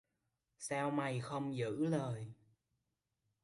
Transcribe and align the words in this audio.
Sao 0.59 0.91
mày 0.91 1.19
không 1.19 1.55
giữ 1.57 1.85
lời 1.85 2.33